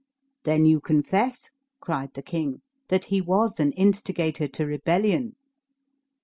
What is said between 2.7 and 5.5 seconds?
"that he was an instigator to rebellion?"